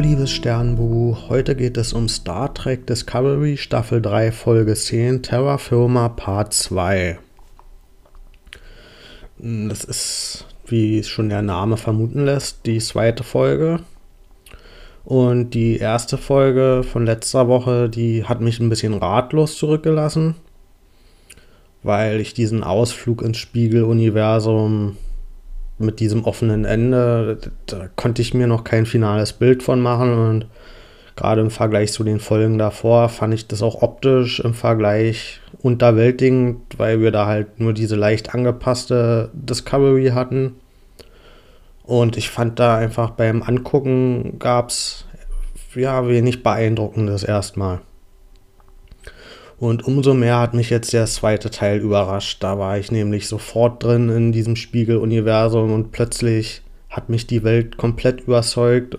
[0.00, 1.28] liebes Sternbuch.
[1.28, 7.18] Heute geht es um Star Trek Discovery Staffel 3 Folge 10 Terra Firma Part 2.
[9.36, 13.80] Das ist, wie schon der Name vermuten lässt, die zweite Folge.
[15.04, 20.34] Und die erste Folge von letzter Woche, die hat mich ein bisschen ratlos zurückgelassen,
[21.82, 24.96] weil ich diesen Ausflug ins Spiegeluniversum
[25.80, 30.46] mit diesem offenen Ende, da konnte ich mir noch kein finales Bild von machen und
[31.16, 36.60] gerade im Vergleich zu den Folgen davor fand ich das auch optisch im Vergleich unterwältigend,
[36.78, 40.56] weil wir da halt nur diese leicht angepasste Discovery hatten.
[41.82, 45.04] Und ich fand da einfach beim Angucken gab es
[45.74, 47.80] ja wenig Beeindruckendes erstmal.
[49.60, 52.42] Und umso mehr hat mich jetzt der zweite Teil überrascht.
[52.42, 57.76] Da war ich nämlich sofort drin in diesem Spiegeluniversum und plötzlich hat mich die Welt
[57.76, 58.96] komplett überzeugt.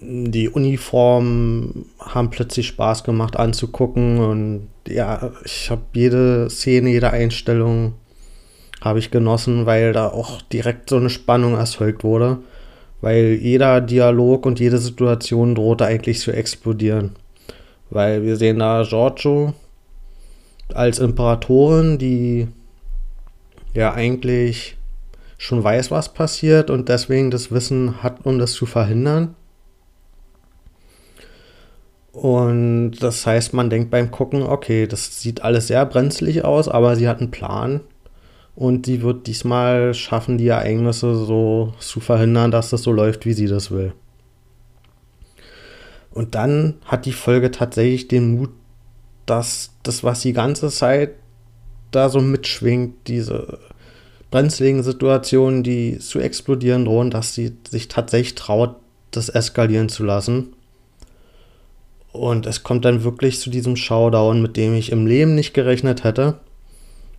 [0.00, 7.94] Die Uniformen haben plötzlich Spaß gemacht anzugucken und ja, ich habe jede Szene, jede Einstellung
[8.80, 12.38] habe ich genossen, weil da auch direkt so eine Spannung erzeugt wurde,
[13.00, 17.12] weil jeder Dialog und jede Situation drohte eigentlich zu explodieren.
[17.90, 19.54] Weil wir sehen da Giorgio
[20.74, 22.48] als Imperatorin, die
[23.74, 24.76] ja eigentlich
[25.38, 29.34] schon weiß, was passiert und deswegen das Wissen hat, um das zu verhindern.
[32.12, 36.96] Und das heißt, man denkt beim Gucken, okay, das sieht alles sehr brenzlig aus, aber
[36.96, 37.80] sie hat einen Plan
[38.56, 43.32] und sie wird diesmal schaffen, die Ereignisse so zu verhindern, dass das so läuft, wie
[43.32, 43.92] sie das will.
[46.12, 48.50] Und dann hat die Folge tatsächlich den Mut,
[49.26, 51.14] dass das, was die ganze Zeit
[51.90, 53.58] da so mitschwingt, diese
[54.30, 58.76] brenzligen Situationen, die zu explodieren drohen, dass sie sich tatsächlich traut,
[59.10, 60.54] das eskalieren zu lassen.
[62.12, 66.04] Und es kommt dann wirklich zu diesem Showdown, mit dem ich im Leben nicht gerechnet
[66.04, 66.40] hätte.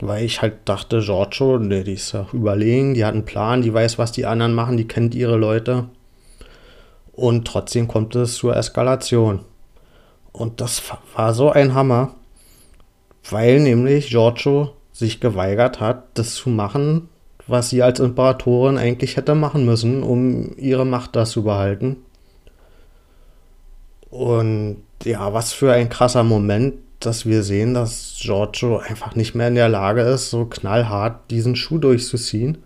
[0.00, 3.72] Weil ich halt dachte, Giorgio, nee, die ist ja überlegen, die hat einen Plan, die
[3.72, 5.86] weiß, was die anderen machen, die kennt ihre Leute.
[7.20, 9.40] Und trotzdem kommt es zur Eskalation.
[10.32, 10.82] Und das
[11.14, 12.14] war so ein Hammer,
[13.28, 17.10] weil nämlich Giorgio sich geweigert hat, das zu machen,
[17.46, 21.98] was sie als Imperatorin eigentlich hätte machen müssen, um ihre Macht da zu behalten.
[24.08, 29.48] Und ja, was für ein krasser Moment, dass wir sehen, dass Giorgio einfach nicht mehr
[29.48, 32.56] in der Lage ist, so knallhart diesen Schuh durchzuziehen,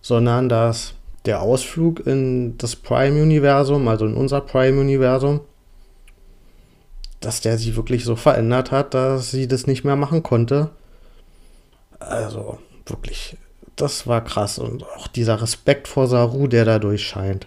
[0.00, 0.94] sondern dass
[1.24, 5.40] der Ausflug in das Prime-Universum, also in unser Prime-Universum,
[7.20, 10.70] dass der sie wirklich so verändert hat, dass sie das nicht mehr machen konnte.
[12.00, 13.36] Also wirklich,
[13.76, 14.58] das war krass.
[14.58, 17.46] Und auch dieser Respekt vor Saru, der dadurch scheint.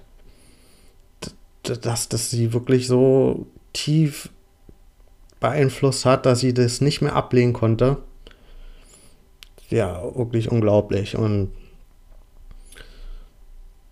[1.63, 4.29] Dass das sie wirklich so tief
[5.41, 7.97] beeinflusst hat, dass sie das nicht mehr ablehnen konnte.
[9.69, 11.17] Ja, wirklich unglaublich.
[11.17, 11.51] Und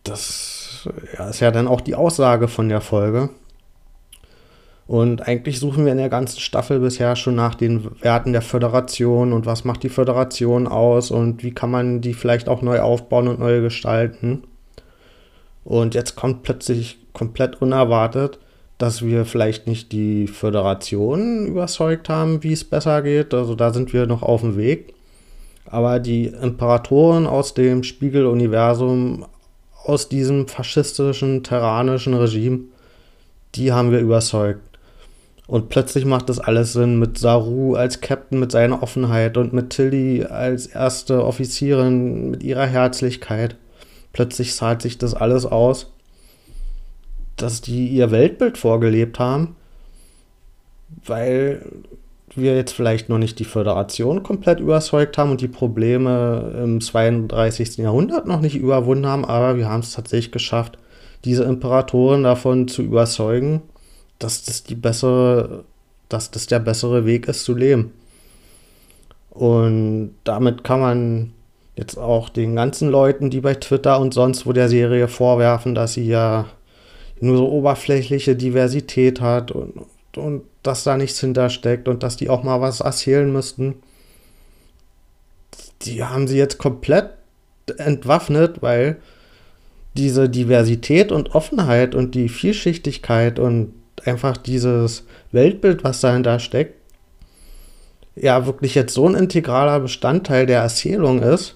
[0.04, 0.88] das
[1.30, 3.30] ist ja dann auch die Aussage von der Folge.
[4.86, 9.32] Und eigentlich suchen wir in der ganzen Staffel bisher schon nach den Werten der Föderation
[9.32, 13.30] und was macht die Föderation aus und wie kann man die vielleicht auch neu aufbauen
[13.30, 14.44] und neu gestalten.
[15.64, 18.40] Und jetzt kommt plötzlich komplett unerwartet,
[18.78, 23.34] dass wir vielleicht nicht die Föderation überzeugt haben, wie es besser geht.
[23.34, 24.94] Also da sind wir noch auf dem Weg.
[25.66, 29.26] Aber die Imperatoren aus dem Spiegeluniversum
[29.84, 32.62] aus diesem faschistischen, terranischen Regime,
[33.56, 34.62] die haben wir überzeugt.
[35.46, 39.72] Und plötzlich macht das alles Sinn mit Saru als Captain, mit seiner Offenheit und mit
[39.72, 43.58] Tilly als erste Offizierin mit ihrer Herzlichkeit.
[44.14, 45.92] Plötzlich zahlt sich das alles aus,
[47.36, 49.56] dass die ihr Weltbild vorgelebt haben,
[51.06, 51.66] weil
[52.38, 57.78] wir jetzt vielleicht noch nicht die Föderation komplett überzeugt haben und die Probleme im 32.
[57.78, 60.78] Jahrhundert noch nicht überwunden haben, aber wir haben es tatsächlich geschafft,
[61.26, 63.62] diese Imperatoren davon zu überzeugen,
[64.20, 65.64] dass das die bessere,
[66.10, 67.94] dass das der bessere Weg ist zu leben.
[69.30, 71.34] Und damit kann man
[71.76, 75.94] jetzt auch den ganzen Leuten, die bei Twitter und sonst wo der Serie vorwerfen, dass
[75.94, 76.46] sie ja
[77.20, 79.74] nur so oberflächliche Diversität hat und,
[80.16, 83.76] und dass da nichts hintersteckt und dass die auch mal was erzählen müssten.
[85.84, 87.10] Die haben sie jetzt komplett
[87.78, 88.98] entwaffnet, weil
[89.96, 93.74] diese Diversität und Offenheit und die Vielschichtigkeit und
[94.06, 96.76] einfach dieses Weltbild, was dahinter steckt,
[98.16, 101.56] ja wirklich jetzt so ein integraler Bestandteil der Erzählung ist,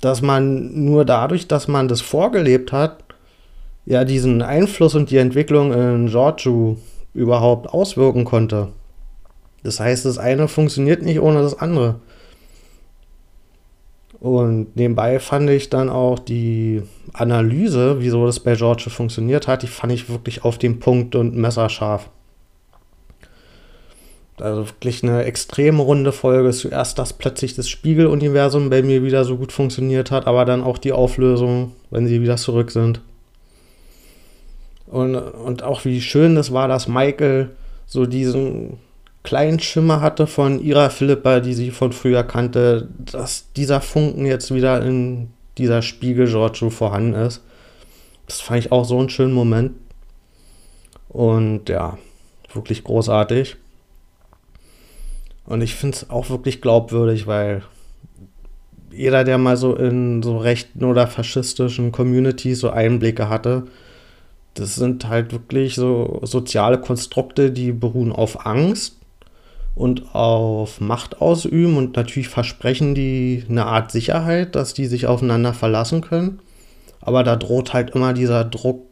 [0.00, 3.04] dass man nur dadurch, dass man das vorgelebt hat,
[3.86, 6.76] ja diesen Einfluss und die Entwicklung in Giorgio
[7.16, 8.68] überhaupt auswirken konnte.
[9.62, 11.96] Das heißt, das eine funktioniert nicht ohne das andere.
[14.20, 16.82] Und nebenbei fand ich dann auch die
[17.12, 21.36] Analyse, wieso das bei George funktioniert hat, die fand ich wirklich auf den Punkt und
[21.36, 22.08] messerscharf.
[24.38, 26.50] Also wirklich eine extrem runde Folge.
[26.50, 30.78] Zuerst, dass plötzlich das Spiegeluniversum bei mir wieder so gut funktioniert hat, aber dann auch
[30.78, 33.00] die Auflösung, wenn sie wieder zurück sind.
[34.86, 37.50] Und, und auch wie schön das war, dass Michael
[37.86, 38.78] so diesen
[39.22, 44.54] kleinen Schimmer hatte von ihrer Philippa, die sie von früher kannte, dass dieser Funken jetzt
[44.54, 47.42] wieder in dieser Spiegel Giorgio vorhanden ist.
[48.26, 49.72] Das fand ich auch so einen schönen Moment.
[51.08, 51.98] Und ja,
[52.52, 53.56] wirklich großartig.
[55.46, 57.62] Und ich finde es auch wirklich glaubwürdig, weil
[58.92, 63.64] jeder, der mal so in so rechten oder faschistischen Communities so Einblicke hatte,
[64.58, 68.96] das sind halt wirklich so soziale Konstrukte, die beruhen auf Angst
[69.74, 75.52] und auf Macht ausüben und natürlich versprechen die eine Art Sicherheit, dass die sich aufeinander
[75.52, 76.40] verlassen können.
[77.00, 78.86] Aber da droht halt immer dieser Druck,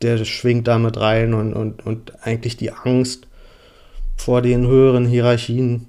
[0.00, 3.28] der schwingt damit rein und, und, und eigentlich die Angst
[4.16, 5.86] vor den höheren Hierarchien.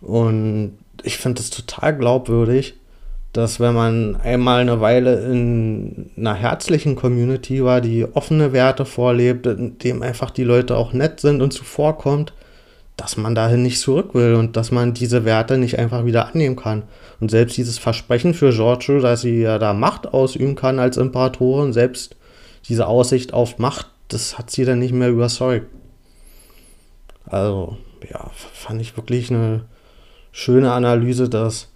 [0.00, 2.77] Und ich finde es total glaubwürdig,
[3.32, 9.46] dass wenn man einmal eine Weile in einer herzlichen Community war, die offene Werte vorlebt,
[9.46, 12.32] in dem einfach die Leute auch nett sind und zuvorkommt,
[12.96, 16.56] dass man dahin nicht zurück will und dass man diese Werte nicht einfach wieder annehmen
[16.56, 16.82] kann.
[17.20, 21.72] Und selbst dieses Versprechen für Giorgio, dass sie ja da Macht ausüben kann als Imperatorin,
[21.72, 22.16] selbst
[22.68, 25.66] diese Aussicht auf Macht, das hat sie dann nicht mehr überzeugt.
[27.26, 27.76] Also,
[28.10, 29.66] ja, fand ich wirklich eine
[30.32, 31.68] schöne Analyse, dass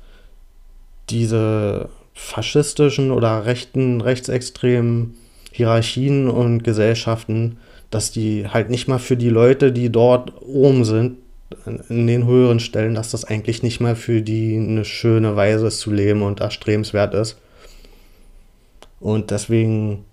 [1.13, 5.15] diese faschistischen oder rechten, rechtsextremen
[5.53, 7.59] Hierarchien und Gesellschaften,
[7.91, 11.19] dass die halt nicht mal für die Leute, die dort oben sind,
[11.89, 15.81] in den höheren Stellen, dass das eigentlich nicht mal für die eine schöne Weise ist
[15.81, 17.39] zu leben und erstrebenswert ist.
[19.01, 20.05] Und deswegen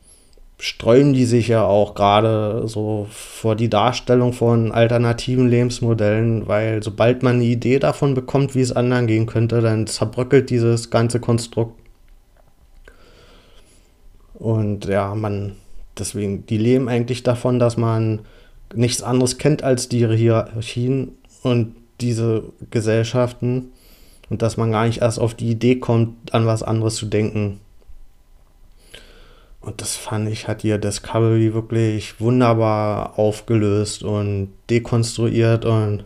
[0.60, 7.24] sträuben die sich ja auch gerade so vor die Darstellung von alternativen Lebensmodellen, weil sobald
[7.24, 11.80] man eine Idee davon bekommt, wie es anderen gehen könnte, dann zerbröckelt dieses ganze Konstrukt.
[14.34, 15.56] Und ja, man,
[15.98, 18.20] deswegen, die leben eigentlich davon, dass man
[18.76, 23.72] nichts anderes kennt als die Hierarchien und diese Gesellschaften
[24.30, 27.62] und dass man gar nicht erst auf die Idee kommt, an was anderes zu denken.
[29.62, 36.06] Und das fand ich, hat ihr Discovery wirklich wunderbar aufgelöst und dekonstruiert und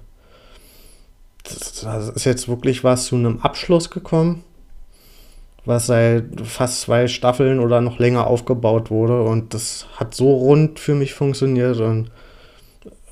[1.43, 4.43] das ist jetzt wirklich was zu einem Abschluss gekommen,
[5.65, 10.79] was seit fast zwei Staffeln oder noch länger aufgebaut wurde und das hat so rund
[10.79, 12.09] für mich funktioniert und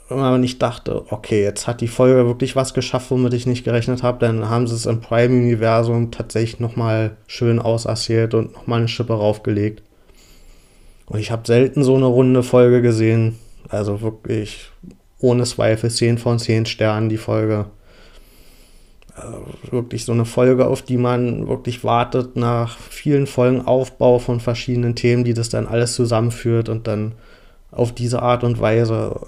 [0.10, 4.04] wenn ich dachte, okay, jetzt hat die Folge wirklich was geschafft, womit ich nicht gerechnet
[4.04, 9.14] habe, dann haben sie es im Prime-Universum tatsächlich nochmal schön ausassiert und nochmal eine Schippe
[9.14, 9.84] raufgelegt.
[11.12, 13.38] Und ich habe selten so eine runde Folge gesehen.
[13.68, 14.72] Also wirklich
[15.20, 17.66] ohne Zweifel 10 von 10 Sternen die Folge.
[19.14, 24.40] Also wirklich so eine Folge, auf die man wirklich wartet nach vielen Folgen Aufbau von
[24.40, 27.12] verschiedenen Themen, die das dann alles zusammenführt und dann
[27.72, 29.20] auf diese Art und Weise.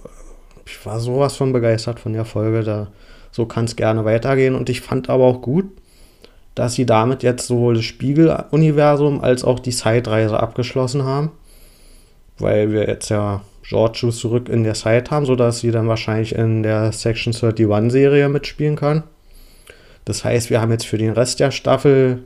[0.65, 2.63] Ich war sowas von begeistert von der Folge.
[2.63, 2.87] Da,
[3.29, 4.55] so kann es gerne weitergehen.
[4.55, 5.65] Und ich fand aber auch gut,
[6.55, 11.31] dass sie damit jetzt sowohl das Spiegeluniversum als auch die Zeitreise abgeschlossen haben
[12.39, 16.63] weil wir jetzt ja Giorgio zurück in der Side haben, sodass sie dann wahrscheinlich in
[16.63, 19.03] der Section 31 Serie mitspielen kann.
[20.05, 22.23] Das heißt, wir haben jetzt für den Rest der Staffel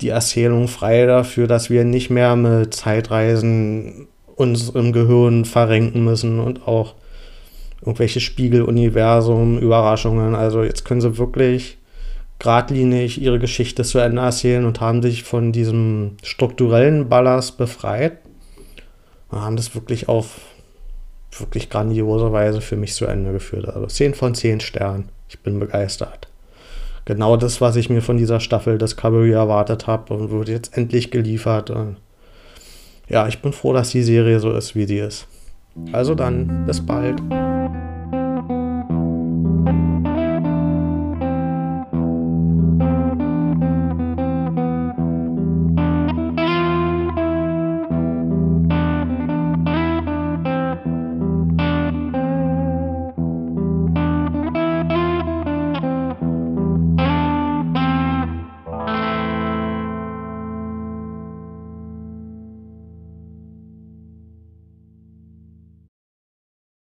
[0.00, 6.40] die Erzählung frei dafür, dass wir nicht mehr mit Zeitreisen uns im Gehirn verrenken müssen
[6.40, 6.94] und auch
[7.80, 10.34] irgendwelche Spiegeluniversum, Überraschungen.
[10.34, 11.78] Also jetzt können sie wirklich
[12.38, 18.18] geradlinig ihre Geschichte zu Ende erzählen und haben sich von diesem strukturellen Ballast befreit
[19.40, 20.40] haben das wirklich auf
[21.38, 23.66] wirklich grandiose Weise für mich zu Ende geführt.
[23.68, 25.08] Also 10 von 10 Sternen.
[25.28, 26.28] Ich bin begeistert.
[27.04, 31.10] Genau das, was ich mir von dieser Staffel Discovery erwartet habe und wurde jetzt endlich
[31.10, 31.70] geliefert.
[31.70, 31.96] Und
[33.08, 35.26] ja, ich bin froh, dass die Serie so ist, wie sie ist.
[35.92, 37.20] Also dann, bis bald.